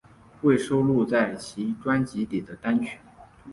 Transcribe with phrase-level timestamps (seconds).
[0.41, 2.97] 未收录在其专辑里的单曲